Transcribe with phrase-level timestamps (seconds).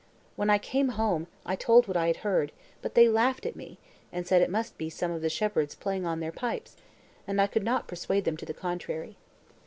[0.35, 2.51] When I came home, I told what I had heard,
[2.81, 3.77] but they laughed at me,
[4.11, 6.75] and said it must be some of the shepherds playing on their pipes,
[7.27, 9.15] and I could not persuade them to the contrary.